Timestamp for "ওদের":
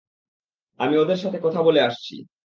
0.97-1.17